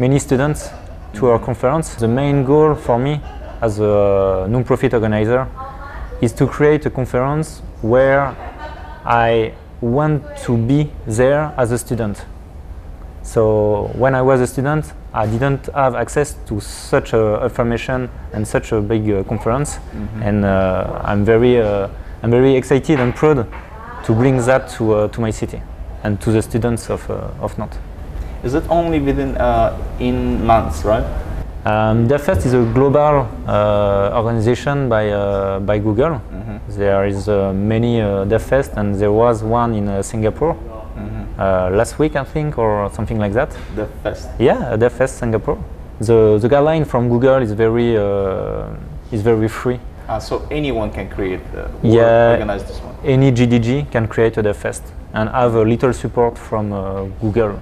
many 0.00 0.18
students 0.18 0.70
to 1.14 1.28
our 1.28 1.38
conference. 1.38 1.94
The 1.94 2.08
main 2.08 2.42
goal 2.44 2.74
for 2.74 2.98
me 2.98 3.20
as 3.62 3.78
a 3.78 4.44
non-profit 4.48 4.92
organizer 4.92 5.46
is 6.20 6.32
to 6.32 6.48
create 6.48 6.84
a 6.86 6.90
conference 6.90 7.62
where 7.80 8.34
I 9.04 9.52
want 9.80 10.22
to 10.44 10.56
be 10.56 10.90
there 11.06 11.52
as 11.56 11.72
a 11.72 11.78
student. 11.78 12.24
So 13.22 13.90
when 13.94 14.14
I 14.14 14.22
was 14.22 14.40
a 14.40 14.46
student, 14.46 14.92
I 15.12 15.26
didn't 15.26 15.66
have 15.74 15.94
access 15.94 16.34
to 16.46 16.60
such 16.60 17.12
a 17.12 17.42
information 17.44 18.08
and 18.32 18.46
such 18.46 18.72
a 18.72 18.80
big 18.80 19.10
uh, 19.10 19.24
conference, 19.24 19.78
and 20.22 20.44
uh, 20.44 21.00
I'm 21.04 21.24
very, 21.24 21.60
uh, 21.60 21.88
I'm 22.22 22.30
very 22.30 22.54
excited 22.54 23.00
and 23.00 23.14
proud 23.14 23.46
to 24.04 24.12
bring 24.14 24.38
that 24.38 24.68
to, 24.70 24.94
uh, 24.94 25.08
to 25.08 25.20
my 25.20 25.30
city 25.30 25.60
and 26.02 26.20
to 26.20 26.32
the 26.32 26.42
students 26.42 26.88
of, 26.90 27.08
uh, 27.10 27.28
of 27.40 27.58
Nantes. 27.58 27.78
Is 28.42 28.54
it 28.54 28.64
only 28.70 29.00
within 29.00 29.36
uh, 29.36 29.76
in 29.98 30.46
Nantes, 30.46 30.84
right? 30.84 31.04
Um, 31.66 32.08
DevFest 32.08 32.46
is 32.46 32.54
a 32.54 32.64
global 32.72 33.28
uh, 33.46 34.12
organization 34.14 34.88
by, 34.88 35.10
uh, 35.10 35.60
by 35.60 35.78
Google. 35.78 36.22
There 36.68 37.06
is 37.06 37.28
uh, 37.28 37.52
many 37.52 38.00
uh, 38.00 38.24
DevFest, 38.26 38.76
and 38.76 38.94
there 38.94 39.12
was 39.12 39.42
one 39.42 39.74
in 39.74 39.88
uh, 39.88 40.02
Singapore 40.02 40.56
uh, 41.38 41.70
last 41.72 41.98
week, 41.98 42.16
I 42.16 42.24
think, 42.24 42.58
or 42.58 42.90
something 42.92 43.18
like 43.18 43.32
that. 43.32 43.50
The 43.74 43.86
fest. 44.02 44.28
Yeah, 44.38 44.76
DevFest 44.76 45.18
Singapore. 45.18 45.58
The, 46.00 46.38
the 46.40 46.48
guideline 46.48 46.86
from 46.86 47.08
Google 47.08 47.42
is 47.42 47.52
very 47.52 47.96
uh, 47.96 48.66
is 49.12 49.22
very 49.22 49.48
free. 49.48 49.80
Uh, 50.08 50.18
so 50.18 50.46
anyone 50.50 50.90
can 50.90 51.08
create 51.08 51.40
uh, 51.54 51.68
Yeah. 51.82 52.32
organize 52.32 52.64
this 52.64 52.80
one. 52.80 52.94
Any 53.04 53.30
GDG 53.32 53.90
can 53.90 54.06
create 54.08 54.36
a 54.38 54.42
DevFest 54.42 54.82
and 55.12 55.28
have 55.30 55.54
a 55.54 55.62
little 55.62 55.92
support 55.92 56.38
from 56.38 56.72
uh, 56.72 57.04
Google. 57.20 57.60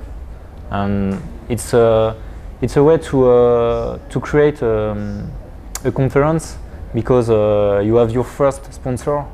And 0.70 1.20
it's 1.48 1.72
a 1.74 2.14
it's 2.60 2.76
a 2.76 2.82
way 2.84 2.98
to 2.98 3.30
uh, 3.30 3.98
to 4.10 4.20
create 4.20 4.62
um, 4.62 5.30
a 5.84 5.90
conference 5.90 6.56
because 6.94 7.30
uh, 7.30 7.82
you 7.84 7.96
have 7.96 8.10
your 8.10 8.24
first 8.24 8.72
sponsor. 8.72 9.24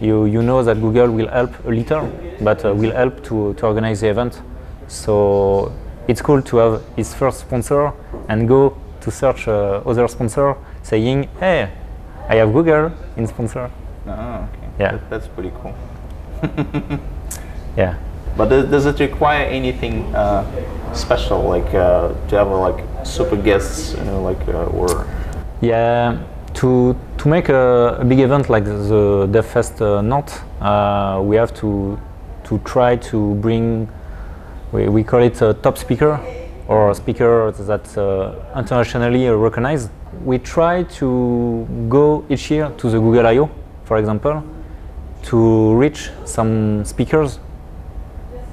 You 0.00 0.26
you 0.26 0.42
know 0.42 0.62
that 0.62 0.80
Google 0.80 1.10
will 1.10 1.28
help 1.28 1.50
a 1.66 1.70
little, 1.70 2.08
but 2.40 2.64
uh, 2.64 2.72
will 2.74 2.92
help 2.92 3.22
to 3.24 3.54
to 3.54 3.66
organize 3.66 4.00
the 4.00 4.08
event. 4.08 4.40
So 4.86 5.72
it's 6.06 6.22
cool 6.22 6.40
to 6.42 6.56
have 6.58 6.82
his 6.96 7.12
first 7.14 7.40
sponsor 7.40 7.92
and 8.28 8.46
go 8.48 8.76
to 9.00 9.10
search 9.10 9.48
uh, 9.48 9.82
other 9.86 10.06
sponsor 10.08 10.54
saying, 10.82 11.28
"Hey, 11.40 11.68
I 12.28 12.36
have 12.36 12.52
Google 12.52 12.92
in 13.16 13.26
sponsor." 13.26 13.70
Ah, 14.06 14.44
okay. 14.48 14.68
Yeah. 14.78 14.92
That- 14.92 15.10
that's 15.10 15.26
pretty 15.28 15.52
cool. 15.62 15.74
Yeah. 17.76 17.94
But 18.36 18.48
does, 18.50 18.70
does 18.70 18.86
it 18.86 19.00
require 19.00 19.44
anything 19.46 20.14
uh, 20.14 20.44
special, 20.94 21.42
like 21.42 21.74
uh, 21.74 22.12
to 22.28 22.36
have 22.36 22.48
uh, 22.48 22.58
like 22.60 22.84
super 23.04 23.36
guests, 23.36 23.94
you 23.94 24.04
know, 24.04 24.22
like 24.22 24.40
uh, 24.48 24.66
or 24.78 25.06
Yeah, 25.60 26.18
to 26.54 26.96
to 27.18 27.28
make 27.28 27.48
a, 27.48 27.98
a 28.00 28.04
big 28.04 28.20
event 28.20 28.48
like 28.48 28.64
the 28.64 29.28
DevFest 29.30 29.80
uh, 29.80 30.64
uh, 30.64 31.20
we 31.22 31.36
have 31.36 31.52
to 31.54 31.98
to 32.44 32.58
try 32.64 32.96
to 32.96 33.34
bring 33.36 33.88
we, 34.72 34.88
we 34.88 35.04
call 35.04 35.22
it 35.22 35.40
a 35.42 35.54
top 35.54 35.78
speaker 35.78 36.20
or 36.68 36.90
a 36.90 36.94
speaker 36.94 37.50
that's 37.52 37.96
uh, 37.96 38.34
internationally 38.56 39.28
recognized. 39.28 39.90
We 40.24 40.38
try 40.38 40.82
to 40.82 41.66
go 41.88 42.24
each 42.28 42.50
year 42.50 42.70
to 42.76 42.90
the 42.90 42.98
Google 42.98 43.26
I/O, 43.26 43.50
for 43.84 43.96
example, 43.96 44.44
to 45.24 45.74
reach 45.74 46.10
some 46.24 46.84
speakers 46.84 47.40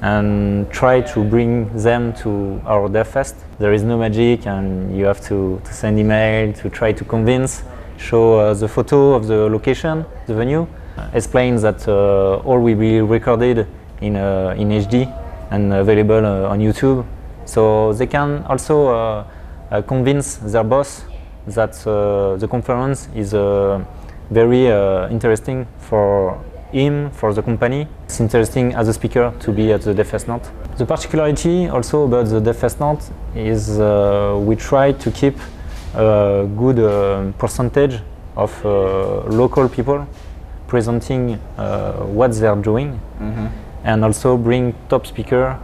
and 0.02 0.70
try 0.72 1.02
to 1.02 1.24
bring 1.24 1.75
them 1.78 2.14
to 2.14 2.62
our 2.66 2.88
DevFest. 2.88 3.36
There 3.60 3.74
is 3.74 3.84
no 3.84 3.98
magic, 3.98 4.48
and 4.48 4.96
you 4.98 5.06
have 5.06 5.22
to, 5.28 5.62
to 5.64 5.74
send 5.74 6.00
email 6.00 6.54
to 6.54 6.70
try 6.70 6.92
to 6.92 7.04
convince, 7.04 7.64
show 7.98 8.40
uh, 8.40 8.54
the 8.54 8.68
photo 8.68 9.14
of 9.14 9.28
the 9.28 9.50
location, 9.50 10.06
the 10.28 10.34
venue, 10.34 10.68
uh, 10.98 11.10
explain 11.14 11.56
that 11.58 11.88
uh, 11.88 12.38
all 12.46 12.60
will 12.60 12.75
be 12.75 13.02
recorded 13.02 13.68
in, 14.02 14.16
uh, 14.16 14.56
in 14.58 14.70
HD 14.70 15.06
and 15.52 15.74
available 15.74 16.25
on 16.25 16.60
YouTube. 16.60 17.06
So 17.46 17.94
they 17.94 18.08
can 18.08 18.44
also 18.46 19.25
convince 19.88 20.38
their 20.38 20.64
boss 20.64 21.06
that 21.48 21.74
the 21.74 22.48
conference 22.50 23.08
is 23.16 23.32
very 24.32 24.66
interesting 25.12 25.68
for 25.78 26.44
him, 26.72 27.12
for 27.12 27.34
the 27.34 27.42
company. 27.42 27.88
It's 28.06 28.20
interesting 28.20 28.74
as 28.74 28.88
a 28.88 28.94
speaker 28.94 29.34
to 29.40 29.52
be 29.52 29.72
at 29.72 29.82
the 29.82 29.94
DevFest 29.94 30.28
Nantes. 30.28 30.50
The 30.78 30.86
particularity 30.86 31.70
also 31.70 32.04
about 32.04 32.28
the 32.28 32.42
DevFest 32.42 32.80
Nantes 32.80 33.12
is 33.36 33.80
uh, 33.80 34.38
we 34.42 34.56
try 34.56 34.92
to 34.92 35.12
keep 35.12 35.38
a 35.96 36.48
good 36.58 36.80
uh, 36.80 37.32
percentage 37.38 38.02
of 38.36 38.52
uh, 38.66 39.24
local 39.30 39.70
people 39.70 40.08
presenting 40.68 41.40
uh, 41.58 41.94
what 42.04 42.34
they 42.34 42.48
are 42.48 42.56
doing 42.62 43.00
and 43.84 44.04
also 44.04 44.36
bring 44.38 44.74
top 44.90 45.06
speaker 45.06 45.58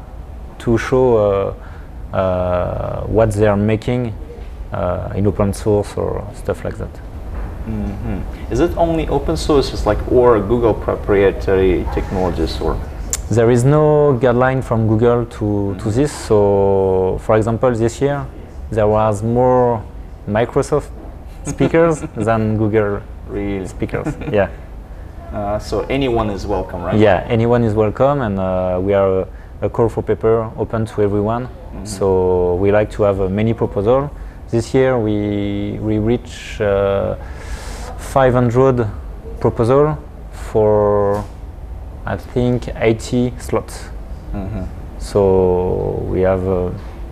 to 0.60 0.78
show 0.78 1.18
uh, 1.18 2.16
uh, 2.16 3.02
what 3.08 3.32
they 3.32 3.48
are 3.48 3.58
making 3.58 4.14
uh, 4.72 5.12
in 5.16 5.28
open 5.28 5.54
source 5.54 5.98
or 5.98 6.26
stuff 6.36 6.64
like 6.64 6.78
that. 6.78 6.90
is 8.50 8.60
it 8.60 8.76
only 8.78 9.08
open 9.08 9.38
sources 9.38 9.86
like 9.86 10.00
or 10.12 10.40
Google 10.40 10.74
proprietary 10.74 11.86
technologies 11.94 12.60
or? 12.62 12.80
There 13.30 13.50
is 13.50 13.64
no 13.64 14.20
guideline 14.22 14.64
from 14.64 14.88
Google 14.88 15.26
to, 15.26 15.76
to 15.80 15.92
this. 15.92 16.12
So, 16.12 17.18
for 17.22 17.38
example, 17.38 17.72
this 17.74 18.02
year 18.02 18.26
there 18.72 18.88
was 18.88 19.24
more 19.24 19.84
Microsoft 20.32 20.90
speakers 21.46 22.02
than 22.16 22.58
Google 22.58 23.02
really? 23.28 23.68
speakers. 23.68 24.08
yeah, 24.32 24.50
Uh, 25.34 25.58
so 25.60 25.80
anyone 25.90 26.30
is 26.30 26.46
welcome, 26.46 26.82
right? 26.84 27.00
yeah. 27.00 27.26
Anyone 27.30 27.64
is 27.64 27.74
welcome, 27.74 28.20
and 28.20 28.38
uh, 28.38 28.78
we 28.84 28.94
are 28.94 29.22
a, 29.22 29.28
a 29.62 29.70
call 29.70 29.88
for 29.88 30.04
paper 30.04 30.52
open 30.58 30.86
to 30.88 31.02
everyone. 31.04 31.48
So 31.86 32.56
we 32.56 32.70
like 32.74 32.92
to 32.92 33.04
have 33.04 33.22
uh, 33.22 33.30
many 33.30 33.54
proposals. 33.54 34.10
This 34.50 34.74
year 34.74 35.00
we 35.00 35.80
we 35.80 36.00
reach 36.00 36.60
uh, 36.60 37.16
500 37.98 38.86
proposal 39.40 39.98
for 40.34 41.24
I 42.06 42.18
think 42.18 42.68
80 42.76 43.32
slots. 43.40 43.90
So 45.00 46.04
we 46.12 46.22
have 46.22 46.46
uh, 46.48 46.72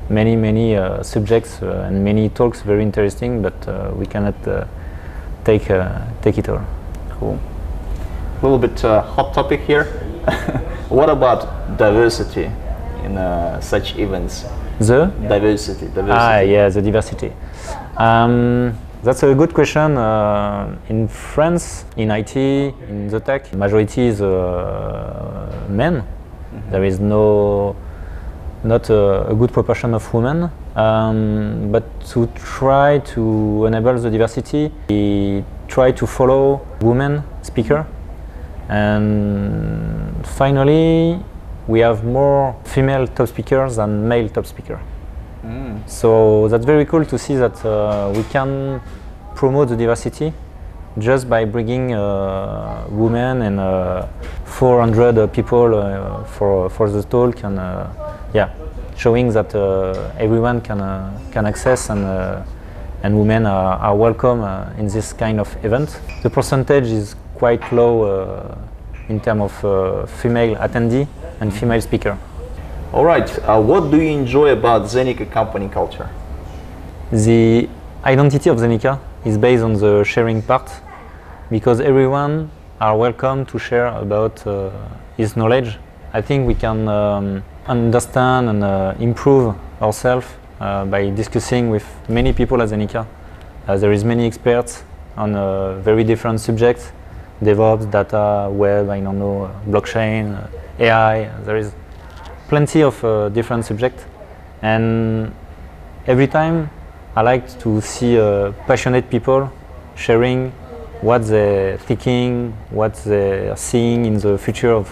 many 0.09 0.35
many 0.35 0.75
uh, 0.75 1.03
subjects 1.03 1.61
uh, 1.61 1.85
and 1.87 2.03
many 2.03 2.29
talks 2.29 2.61
very 2.61 2.83
interesting, 2.83 3.41
but 3.41 3.67
uh, 3.67 3.91
we 3.95 4.05
cannot 4.05 4.47
uh, 4.47 4.65
take 5.43 5.69
uh, 5.69 6.01
take 6.21 6.37
it 6.37 6.49
all. 6.49 6.61
Cool. 7.19 7.39
A 8.39 8.41
little 8.41 8.57
bit 8.59 8.83
uh, 8.85 9.01
hot 9.01 9.33
topic 9.33 9.61
here. 9.61 9.83
what 10.89 11.09
about 11.09 11.77
diversity 11.77 12.45
in 13.03 13.17
uh, 13.17 13.59
such 13.59 13.97
events? 13.97 14.45
The 14.79 15.07
Diversity, 15.27 15.87
diversity. 15.87 16.11
Ah, 16.11 16.39
yeah, 16.39 16.69
the 16.69 16.81
diversity. 16.81 17.33
Um, 17.97 18.77
that's 19.03 19.23
a 19.23 19.35
good 19.35 19.53
question. 19.53 19.97
Uh, 19.97 20.77
in 20.87 21.09
France, 21.09 21.85
in 21.97 22.11
IT, 22.11 22.37
in 22.37 23.09
the 23.09 23.19
tech, 23.19 23.53
majority 23.53 24.07
is 24.07 24.21
uh, 24.21 25.65
men. 25.67 26.03
There 26.71 26.85
is 26.85 26.99
no 26.99 27.75
not 28.63 28.89
a, 28.89 29.29
a 29.29 29.35
good 29.35 29.51
proportion 29.51 29.93
of 29.93 30.13
women. 30.13 30.51
Um, 30.75 31.71
but 31.71 31.83
to 32.11 32.27
try 32.35 32.99
to 32.99 33.65
enable 33.65 33.97
the 33.99 34.09
diversity, 34.09 34.71
we 34.89 35.43
try 35.67 35.91
to 35.91 36.07
follow 36.07 36.65
women 36.81 37.23
speaker, 37.41 37.85
and 38.69 40.25
finally, 40.25 41.19
we 41.67 41.79
have 41.81 42.03
more 42.03 42.55
female 42.65 43.07
top 43.07 43.27
speakers 43.27 43.75
than 43.75 44.07
male 44.07 44.29
top 44.29 44.45
speaker. 44.45 44.79
So 45.87 46.47
that's 46.47 46.65
very 46.65 46.85
cool 46.85 47.05
to 47.05 47.17
see 47.17 47.35
that 47.35 47.65
uh, 47.65 48.11
we 48.15 48.23
can 48.23 48.81
promote 49.35 49.69
the 49.69 49.75
diversity 49.75 50.33
just 50.97 51.29
by 51.29 51.45
bringing 51.45 51.93
uh, 51.93 52.85
women 52.89 53.41
and 53.43 53.59
uh, 53.59 54.07
400 54.45 55.17
uh, 55.17 55.27
people 55.27 55.75
uh, 55.75 56.23
for 56.25 56.69
for 56.69 56.89
the 56.89 57.03
talk 57.03 57.43
and 57.43 57.59
uh, 57.59 57.87
yeah, 58.33 58.49
showing 58.97 59.31
that 59.33 59.53
uh, 59.55 60.11
everyone 60.17 60.61
can 60.61 60.81
uh, 60.81 61.19
can 61.31 61.45
access 61.45 61.89
and 61.89 62.05
uh, 62.05 62.43
and 63.03 63.17
women 63.17 63.45
are, 63.45 63.77
are 63.79 63.95
welcome 63.95 64.43
in 64.77 64.87
this 64.87 65.13
kind 65.13 65.39
of 65.39 65.47
event. 65.63 65.99
The 66.21 66.29
percentage 66.29 66.87
is 66.87 67.15
quite 67.35 67.71
low 67.71 68.03
uh, 68.03 68.57
in 69.07 69.19
terms 69.19 69.41
of 69.41 69.65
uh, 69.65 70.05
female 70.05 70.55
attendee 70.57 71.07
and 71.39 71.53
female 71.53 71.81
speaker. 71.81 72.17
All 72.91 73.05
right. 73.05 73.29
Uh, 73.39 73.61
what 73.61 73.91
do 73.91 73.97
you 73.97 74.09
enjoy 74.09 74.49
about 74.49 74.83
Zenika 74.83 75.29
company 75.31 75.69
culture? 75.69 76.09
The 77.11 77.69
identity 78.03 78.49
of 78.49 78.57
Zenika 78.57 78.99
is 79.25 79.37
based 79.37 79.63
on 79.63 79.73
the 79.73 80.03
sharing 80.03 80.41
part 80.41 80.69
because 81.49 81.79
everyone 81.79 82.51
are 82.81 82.97
welcome 82.97 83.45
to 83.45 83.59
share 83.59 83.87
about 83.87 84.45
uh, 84.45 84.69
his 85.17 85.35
knowledge. 85.35 85.77
I 86.11 86.21
think 86.21 86.47
we 86.47 86.55
can 86.55 86.87
um, 86.87 87.43
understand 87.67 88.49
and 88.49 88.63
uh, 88.63 88.95
improve 88.99 89.55
ourselves 89.79 90.25
uh, 90.59 90.83
by 90.85 91.11
discussing 91.11 91.69
with 91.69 91.85
many 92.09 92.33
people 92.33 92.59
at 92.63 92.69
Zenika. 92.69 93.05
Uh, 93.67 93.77
there 93.77 93.91
is 93.91 94.03
many 94.03 94.25
experts 94.25 94.83
on 95.15 95.35
uh, 95.35 95.79
very 95.81 96.03
different 96.03 96.39
subjects, 96.41 96.91
DevOps, 97.43 97.91
data, 97.91 98.49
web, 98.51 98.89
I 98.89 98.99
don't 99.01 99.19
know, 99.19 99.43
uh, 99.43 99.53
blockchain, 99.67 100.35
uh, 100.35 100.47
AI. 100.79 101.29
There 101.43 101.57
is 101.57 101.73
plenty 102.47 102.81
of 102.81 102.95
different 103.31 103.65
subjects, 103.65 104.03
and 104.63 105.31
every 106.07 106.25
time 106.25 106.71
I 107.15 107.21
like 107.21 107.59
to 107.59 107.81
see 107.81 108.17
passionate 108.65 109.11
people 109.11 109.51
sharing 109.95 110.49
what 111.01 111.27
they're 111.27 111.77
thinking, 111.77 112.53
what 112.71 112.95
they're 113.03 113.55
seeing 113.55 114.05
in 114.05 114.17
the 114.17 114.39
future 114.39 114.71
of 114.71 114.91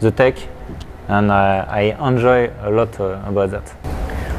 the 0.00 0.10
tech, 0.10 0.36
and 1.08 1.32
I, 1.32 1.94
I 1.98 2.08
enjoy 2.08 2.50
a 2.62 2.70
lot 2.70 2.98
uh, 3.00 3.22
about 3.26 3.50
that. 3.50 3.68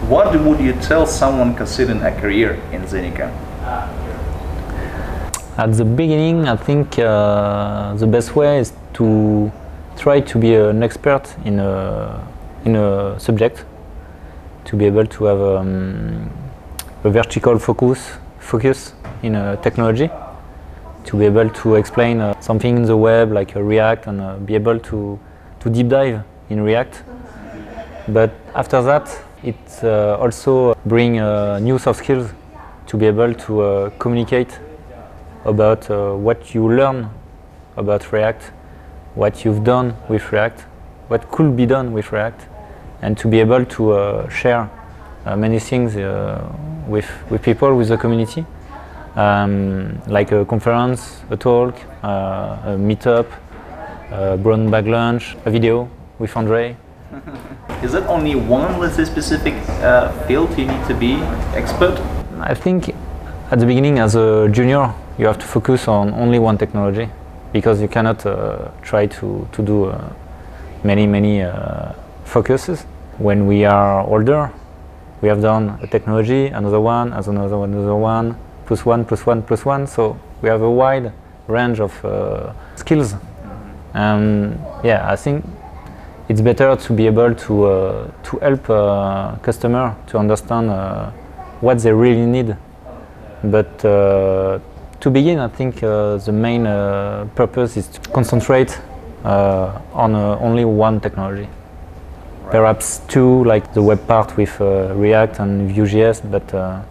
What 0.09 0.39
would 0.39 0.59
you 0.59 0.73
tell 0.73 1.05
someone 1.05 1.55
considering 1.55 2.01
a 2.03 2.11
career 2.11 2.53
in 2.71 2.83
Zenika? 2.83 3.31
At 5.57 5.73
the 5.73 5.85
beginning, 5.85 6.47
I 6.47 6.55
think 6.55 6.99
uh, 6.99 7.95
the 7.95 8.05
best 8.05 8.35
way 8.35 8.59
is 8.59 8.73
to 8.93 9.51
try 9.97 10.19
to 10.19 10.37
be 10.37 10.53
an 10.53 10.83
expert 10.83 11.35
in 11.45 11.59
a, 11.59 12.23
in 12.63 12.75
a 12.75 13.19
subject, 13.19 13.65
to 14.65 14.75
be 14.75 14.85
able 14.85 15.07
to 15.07 15.25
have 15.25 15.41
um, 15.41 16.29
a 17.03 17.09
vertical 17.09 17.57
focus, 17.57 18.11
focus 18.39 18.93
in 19.23 19.35
a 19.35 19.57
technology, 19.57 20.09
to 21.05 21.17
be 21.17 21.25
able 21.25 21.49
to 21.49 21.75
explain 21.75 22.19
uh, 22.19 22.39
something 22.39 22.77
in 22.77 22.83
the 22.83 22.95
web 22.95 23.31
like 23.31 23.55
uh, 23.55 23.61
React 23.61 24.07
and 24.07 24.21
uh, 24.21 24.35
be 24.37 24.55
able 24.55 24.77
to, 24.79 25.19
to 25.67 25.73
deep 25.73 25.89
dive 25.89 26.23
in 26.49 26.61
React. 26.61 27.03
But 28.07 28.31
after 28.55 28.81
that, 28.83 29.05
it 29.43 29.83
uh, 29.83 30.17
also 30.19 30.75
bring 30.85 31.19
uh, 31.19 31.59
new 31.59 31.77
soft 31.77 31.99
skills 31.99 32.29
to 32.87 32.97
be 32.97 33.05
able 33.05 33.33
to 33.33 33.61
uh, 33.61 33.89
communicate 33.99 34.59
about 35.43 35.89
uh, 35.89 36.13
what 36.13 36.55
you 36.55 36.71
learn 36.71 37.09
about 37.75 38.11
React, 38.13 38.43
what 39.15 39.43
you've 39.43 39.63
done 39.63 39.93
with 40.09 40.31
React, 40.31 40.61
what 41.09 41.29
could 41.31 41.55
be 41.55 41.65
done 41.65 41.91
with 41.91 42.11
React, 42.11 42.47
and 43.01 43.17
to 43.17 43.27
be 43.27 43.39
able 43.39 43.65
to 43.65 43.91
uh, 43.91 44.29
share 44.29 44.69
uh, 45.25 45.35
many 45.35 45.59
things 45.59 45.95
with, 46.87 47.09
with 47.29 47.41
people, 47.43 47.75
with 47.75 47.89
the 47.89 47.97
community, 47.97 48.45
um, 49.15 50.01
like 50.07 50.31
a 50.31 50.45
conference, 50.45 51.21
a 51.29 51.35
talk, 51.35 51.75
a 52.03 52.77
meetup, 52.79 53.27
a 54.11 54.37
brown 54.37 54.69
bag 54.71 54.87
lunch, 54.87 55.35
a 55.45 55.51
video 55.51 55.89
with 56.19 56.35
Andre. 56.35 56.75
Is 57.83 57.91
that 57.91 58.07
only 58.07 58.35
one, 58.35 58.79
let's 58.79 58.95
say, 58.95 59.05
specific 59.05 59.53
uh, 59.81 60.11
field 60.25 60.57
you 60.57 60.65
need 60.65 60.87
to 60.87 60.93
be 60.93 61.15
expert? 61.55 61.99
I 62.39 62.53
think 62.53 62.89
at 63.51 63.59
the 63.59 63.65
beginning, 63.65 63.99
as 63.99 64.15
a 64.15 64.49
junior, 64.49 64.93
you 65.17 65.25
have 65.25 65.37
to 65.39 65.45
focus 65.45 65.87
on 65.87 66.13
only 66.13 66.39
one 66.39 66.57
technology 66.57 67.09
because 67.53 67.81
you 67.81 67.87
cannot 67.87 68.25
uh, 68.25 68.69
try 68.81 69.07
to, 69.07 69.47
to 69.51 69.61
do 69.61 69.85
uh, 69.85 70.13
many, 70.83 71.07
many 71.07 71.41
uh, 71.41 71.93
focuses. 72.25 72.83
When 73.17 73.47
we 73.47 73.65
are 73.65 74.05
older, 74.05 74.51
we 75.21 75.29
have 75.29 75.41
done 75.41 75.79
a 75.81 75.87
technology, 75.87 76.47
another 76.47 76.79
one, 76.79 77.13
as 77.13 77.27
another 77.27 77.57
one, 77.57 77.73
another 77.73 77.95
one, 77.95 78.37
plus 78.65 78.85
one, 78.85 79.05
plus 79.05 79.25
one, 79.25 79.41
plus 79.41 79.65
one. 79.65 79.87
So 79.87 80.19
we 80.41 80.49
have 80.49 80.61
a 80.61 80.69
wide 80.69 81.11
range 81.47 81.79
of 81.79 82.05
uh, 82.05 82.53
skills. 82.75 83.15
And 83.97 84.59
yeah, 84.83 85.11
I 85.11 85.15
think 85.15 85.43
it's 86.29 86.41
better 86.41 86.75
to 86.75 86.93
be 86.93 87.07
able 87.07 87.33
to, 87.33 87.65
uh, 87.65 88.11
to 88.23 88.37
help 88.39 88.69
uh, 88.69 89.35
customer 89.41 89.95
to 90.07 90.19
understand 90.19 90.69
uh, 90.69 91.09
what 91.61 91.79
they 91.79 91.91
really 91.91 92.27
need. 92.27 92.55
But 93.43 93.83
uh, 93.83 94.59
to 94.99 95.09
begin, 95.09 95.39
I 95.39 95.47
think 95.47 95.81
uh, 95.81 96.17
the 96.17 96.31
main 96.31 96.67
uh, 96.67 97.27
purpose 97.33 97.75
is 97.75 97.87
to 97.87 97.99
concentrate 98.11 98.79
uh, 99.25 99.79
on 99.93 100.13
uh, 100.13 100.37
only 100.41 100.63
one 100.63 100.99
technology. 100.99 101.49
Perhaps 102.51 103.01
two, 103.07 103.43
like 103.45 103.73
the 103.73 103.81
web 103.81 104.05
part 104.07 104.37
with 104.37 104.61
uh, 104.61 104.93
React 104.93 105.39
and 105.39 105.71
Vue.js, 105.71 106.29
but 106.31 106.53
uh, 106.53 106.81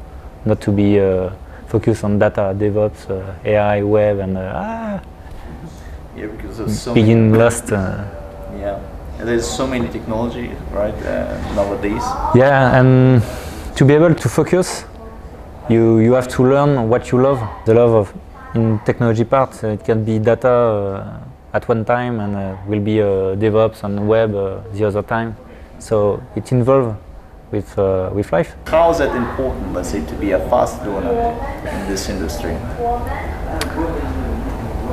not 0.44 0.60
to 0.60 0.72
be 0.72 0.98
uh, 0.98 1.30
focused 1.68 2.02
on 2.02 2.18
data, 2.18 2.52
DevOps, 2.58 3.10
uh, 3.10 3.34
AI, 3.44 3.82
web, 3.82 4.18
and 4.18 4.36
uh, 4.36 4.52
ah, 4.54 5.00
Yeah, 6.16 6.26
because 6.26 6.58
there's 6.58 6.80
so 6.80 6.94
begin 6.94 7.30
many. 7.30 7.42
lost. 7.44 7.72
Uh, 7.72 8.04
Yeah, 8.58 8.78
there's 9.20 9.46
so 9.46 9.66
many 9.66 9.88
technology, 9.88 10.50
right? 10.72 10.94
Uh, 11.04 11.54
nowadays. 11.54 12.02
Yeah, 12.34 12.78
and 12.78 13.22
to 13.76 13.84
be 13.84 13.94
able 13.94 14.14
to 14.14 14.28
focus, 14.28 14.84
you 15.68 15.98
you 15.98 16.14
have 16.14 16.28
to 16.36 16.42
learn 16.42 16.88
what 16.88 17.12
you 17.12 17.20
love. 17.22 17.40
The 17.66 17.74
love 17.74 17.92
of 17.94 18.12
in 18.54 18.78
technology 18.84 19.24
part, 19.24 19.62
it 19.64 19.84
can 19.84 20.04
be 20.04 20.18
data 20.18 20.48
uh, 20.48 21.56
at 21.56 21.68
one 21.68 21.84
time, 21.84 22.20
and 22.20 22.34
uh, 22.36 22.56
will 22.66 22.80
be 22.80 23.00
uh, 23.02 23.36
DevOps 23.36 23.84
and 23.84 24.08
web 24.08 24.34
uh, 24.34 24.60
the 24.72 24.84
other 24.88 25.02
time. 25.02 25.36
So 25.78 26.22
it 26.34 26.52
involved 26.52 26.96
with 27.52 27.78
uh, 27.78 28.10
with 28.16 28.32
life. 28.32 28.54
How 28.66 28.90
is 28.90 28.98
that 28.98 29.14
important, 29.14 29.74
let's 29.74 29.90
say, 29.90 30.00
to 30.00 30.14
be 30.14 30.32
a 30.32 30.40
fast 30.48 30.80
learner 30.82 31.12
in 31.68 31.88
this 31.92 32.08
industry? 32.08 32.56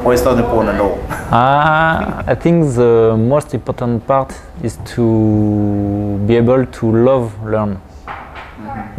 Or 0.03 0.13
it's 0.13 0.25
not 0.25 0.37
important 0.37 0.75
at 0.75 0.81
all? 0.81 0.99
Uh, 1.33 2.23
I 2.27 2.35
think 2.35 2.75
the 2.75 3.15
most 3.17 3.55
important 3.55 4.05
part 4.05 4.39
is 4.61 4.77
to 4.93 6.19
be 6.27 6.35
able 6.35 6.63
to 6.63 6.91
love 6.91 7.33
learn. 7.43 7.81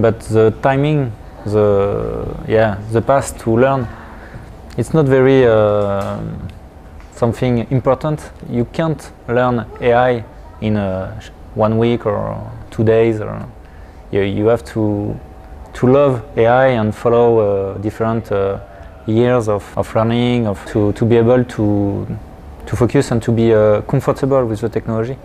But 0.01 0.19
the 0.23 0.51
timing, 0.61 1.13
the 1.47 2.27
yeah, 2.49 2.79
the 2.91 3.01
path 3.01 3.39
to 3.45 3.57
learn, 3.57 3.87
it's 4.77 4.93
not 4.93 5.07
very 5.07 5.47
uh, 5.47 6.19
something 7.13 7.71
important. 7.71 8.33
You 8.51 8.65
can't 8.65 9.13
learn 9.29 9.65
AI 9.81 10.25
in 10.61 10.77
uh, 10.77 11.21
one 11.55 11.79
week 11.79 12.05
or 12.05 12.51
two 12.73 12.83
days. 12.83 13.21
Or 13.21 13.47
you, 14.11 14.23
you 14.23 14.47
have 14.47 14.65
to 14.73 15.15
to 15.75 15.87
love 15.87 16.25
AI 16.37 16.67
and 16.81 16.93
follow 16.93 17.39
uh, 17.39 17.79
different 17.79 18.33
uh, 18.33 18.59
years 19.07 19.49
of, 19.49 19.77
of 19.77 19.95
learning, 19.95 20.47
of 20.47 20.65
to, 20.67 20.93
to 20.93 21.05
be 21.05 21.17
able 21.17 21.45
to 21.45 22.07
to 22.67 22.77
focus 22.77 23.11
and 23.11 23.23
to 23.23 23.33
be 23.33 23.53
uh, 23.53 23.83
comfortable 23.83 24.45
with 24.47 24.61
the 24.61 24.69
technology. 24.69 25.19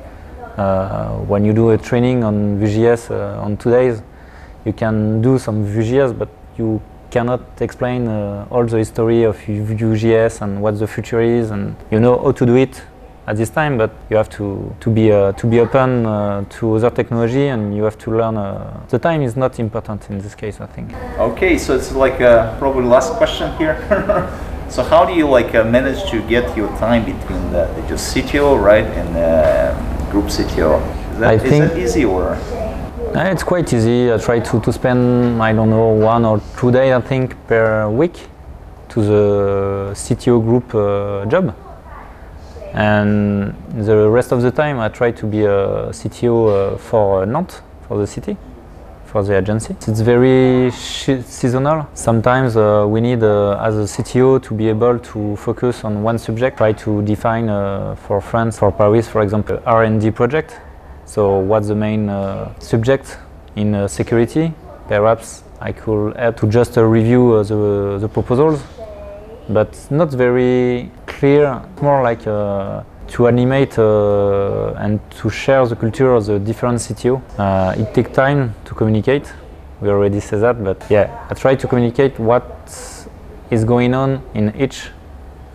Uh, 0.58 1.15
when 1.20 1.46
you 1.46 1.54
do 1.54 1.70
a 1.72 1.78
training 1.78 2.24
on 2.24 2.60
Vue.js 2.60 3.12
uh, 3.12 3.42
on 3.42 3.56
two 3.56 3.72
days, 3.72 4.02
you 4.65 4.74
can 4.74 5.22
do 5.22 5.39
some 5.39 5.65
Vue.js, 5.65 6.18
but 6.18 6.28
you 6.58 6.82
cannot 7.12 7.42
explain 7.62 8.08
uh, 8.08 8.46
all 8.52 8.65
the 8.65 8.78
history 8.78 9.24
of 9.24 9.38
Vue.js 9.38 10.42
and 10.42 10.62
what 10.62 10.78
the 10.78 10.88
future 10.88 11.22
is, 11.22 11.52
and 11.52 11.76
you 11.92 12.00
know 12.00 12.22
how 12.22 12.32
to 12.32 12.46
do 12.46 12.56
it 12.56 12.82
at 13.30 13.38
this 13.38 13.52
time, 13.52 13.78
but 13.78 13.92
you 14.10 14.18
have 14.18 14.30
to, 14.30 14.76
to 14.80 14.89
be 14.89 15.12
uh, 15.12 15.32
to 15.34 15.46
be 15.46 15.60
open 15.60 16.06
uh, 16.06 16.44
to 16.50 16.76
other 16.76 16.89
technology, 16.89 17.48
and 17.48 17.76
you 17.76 17.84
have 17.84 17.98
to 18.00 18.10
learn. 18.12 18.36
Uh, 18.38 18.84
the 18.89 18.98
time 18.98 19.22
is 19.22 19.36
not 19.36 19.60
important 19.60 20.10
in 20.10 20.18
this 20.18 20.34
case, 20.34 20.60
I 20.60 20.65
think. 20.65 20.94
Okay, 21.20 21.58
so 21.60 21.76
it's 21.76 21.92
like 21.92 22.20
uh, 22.22 22.58
probably 22.58 22.86
last 22.86 23.13
question 23.13 23.56
here. 23.58 23.76
so 24.70 24.82
how 24.84 25.06
do 25.06 25.13
you 25.13 25.28
like 25.30 25.54
uh, 25.54 25.63
manage 25.63 26.10
to 26.10 26.22
get 26.28 26.58
your 26.58 26.70
time 26.80 27.06
between 27.06 27.44
the, 27.52 27.65
the 27.76 27.88
just 27.88 28.15
CTO, 28.15 28.60
right, 28.60 28.86
and 29.00 29.10
uh, 29.15 30.12
group 30.12 30.26
CTO? 30.26 30.82
Is 31.13 31.20
that, 31.20 31.30
I 31.30 31.34
is 31.34 31.60
that 31.60 31.78
easy 31.78 32.06
or? 32.06 32.34
Uh, 33.15 33.34
It's 33.34 33.44
quite 33.44 33.72
easy. 33.74 34.12
I 34.12 34.18
try 34.18 34.39
to, 34.39 34.60
to 34.60 34.74
spend, 34.74 35.42
I 35.42 35.54
don't 35.54 35.70
know, 35.70 35.89
one 35.89 36.26
or 36.26 36.42
two 36.58 36.72
days, 36.72 36.94
I 36.94 37.02
think, 37.02 37.36
per 37.48 37.88
week 37.89 38.28
to 38.89 39.04
the 39.04 39.92
CTO 39.94 40.42
group 40.42 40.74
uh, 40.74 41.26
job. 41.26 41.54
And 42.73 43.55
the 43.73 44.10
rest 44.10 44.32
of 44.32 44.41
the 44.41 44.51
time, 44.51 44.79
I 44.79 44.89
try 44.89 45.12
to 45.12 45.25
be 45.25 45.43
a 45.43 45.89
CTO 45.91 46.73
uh, 46.73 46.77
for 46.77 47.25
Nantes, 47.25 47.62
for 47.88 47.97
the 47.97 48.05
city, 48.05 48.38
for 49.05 49.23
the 49.23 49.38
agency. 49.38 49.75
It's 49.88 50.01
very 50.01 50.69
seasonal. 50.71 51.88
Sometimes 51.93 52.55
uh, 52.55 52.86
we 52.88 53.01
need, 53.01 53.23
uh, 53.23 53.60
as 53.60 53.75
a 53.75 54.01
CTO, 54.03 54.41
to 54.43 54.53
be 54.53 54.69
able 54.69 54.99
to 54.99 55.36
focus 55.38 55.84
on 55.84 56.03
one 56.03 56.19
subject. 56.19 56.58
Try 56.58 56.73
to 56.73 57.01
define 57.01 57.49
uh, 57.49 57.95
for 57.95 58.21
France, 58.21 58.60
for 58.60 58.71
Paris, 58.71 59.08
for 59.08 59.21
example, 59.21 59.60
R&D 59.65 60.12
project. 60.12 60.60
So 61.05 61.39
what's 61.39 61.69
the 61.69 61.75
main 61.75 62.08
uh, 62.08 62.53
subject 62.60 63.17
in 63.55 63.73
uh, 63.73 63.88
security? 63.88 64.53
Perhaps 64.88 65.43
I 65.60 65.71
could 65.71 66.13
to 66.38 66.47
just 66.47 66.77
review 66.77 67.43
the, 67.43 67.97
the 67.99 68.08
proposals, 68.08 68.63
but 69.49 69.88
not 69.89 70.12
very 70.12 70.91
clear. 71.07 71.62
More 71.81 72.03
like 72.03 72.25
uh, 72.27 72.83
to 73.09 73.27
animate 73.27 73.77
uh, 73.77 74.73
and 74.77 74.99
to 75.12 75.29
share 75.29 75.65
the 75.65 75.75
culture 75.75 76.13
of 76.13 76.25
the 76.25 76.39
different 76.39 76.79
CTO. 76.79 77.21
Uh, 77.38 77.73
it 77.77 77.93
takes 77.93 78.12
time 78.12 78.53
to 78.65 78.73
communicate. 78.75 79.33
We 79.81 79.89
already 79.89 80.19
said 80.19 80.41
that, 80.41 80.63
but 80.63 80.85
yeah, 80.89 81.25
I 81.29 81.33
try 81.33 81.55
to 81.55 81.67
communicate 81.67 82.19
what 82.19 82.45
is 83.49 83.63
going 83.63 83.93
on 83.93 84.21
in 84.33 84.55
each 84.55 84.89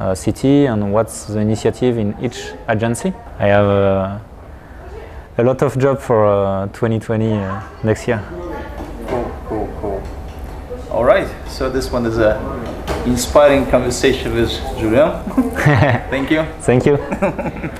uh, 0.00 0.14
city 0.14 0.66
and 0.66 0.92
what's 0.92 1.26
the 1.26 1.38
initiative 1.38 1.98
in 1.98 2.16
each 2.20 2.52
agency. 2.68 3.12
I 3.38 3.46
have 3.46 3.66
uh, 3.66 4.18
a 5.38 5.44
lot 5.44 5.62
of 5.62 5.78
job 5.78 6.00
for 6.00 6.26
uh, 6.26 6.66
2020 6.68 7.32
uh, 7.32 7.62
next 7.84 8.08
year. 8.08 8.22
Cool, 9.06 9.32
cool, 9.46 9.78
cool. 9.80 10.02
All 10.90 11.04
right, 11.04 11.28
so 11.48 11.70
this 11.70 11.90
one 11.90 12.06
is 12.06 12.18
a 12.18 12.53
inspiring 13.06 13.66
conversation 13.66 14.34
with 14.34 14.50
Julian. 14.78 15.22
Thank 16.10 16.30
you. 16.30 16.44
Thank 16.60 16.86
you. 16.86 16.96